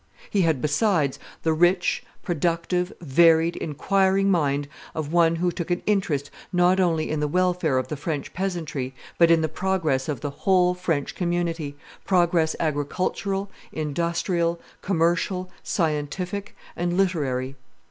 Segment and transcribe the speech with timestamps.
[0.31, 6.31] He had, besides, the rich, productive, varied, inquiring mind of one who took an interest
[6.51, 10.31] not only in the welfare of the French peasantry, but in the progress of the
[10.31, 17.53] whole French community, progress agricultural, industrial, commercial, scientific, and literary.